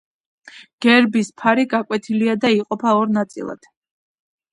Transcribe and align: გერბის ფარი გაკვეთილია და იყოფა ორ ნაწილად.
გერბის 0.85 1.27
ფარი 1.41 1.65
გაკვეთილია 1.73 2.35
და 2.45 2.51
იყოფა 2.53 2.95
ორ 3.03 3.13
ნაწილად. 3.19 3.69